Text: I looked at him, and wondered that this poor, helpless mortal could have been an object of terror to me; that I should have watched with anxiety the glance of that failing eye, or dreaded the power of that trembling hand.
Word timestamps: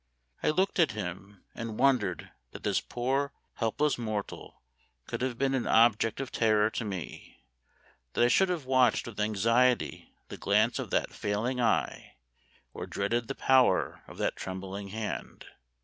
I 0.41 0.49
looked 0.49 0.79
at 0.79 0.93
him, 0.93 1.43
and 1.53 1.77
wondered 1.77 2.31
that 2.53 2.63
this 2.63 2.81
poor, 2.81 3.33
helpless 3.57 3.99
mortal 3.99 4.63
could 5.05 5.21
have 5.21 5.37
been 5.37 5.53
an 5.53 5.67
object 5.67 6.19
of 6.19 6.31
terror 6.31 6.71
to 6.71 6.83
me; 6.83 7.43
that 8.13 8.23
I 8.23 8.27
should 8.27 8.49
have 8.49 8.65
watched 8.65 9.05
with 9.05 9.19
anxiety 9.19 10.11
the 10.29 10.37
glance 10.37 10.79
of 10.79 10.89
that 10.89 11.13
failing 11.13 11.61
eye, 11.61 12.15
or 12.73 12.87
dreaded 12.87 13.27
the 13.27 13.35
power 13.35 14.01
of 14.07 14.17
that 14.17 14.35
trembling 14.35 14.87
hand. 14.87 15.45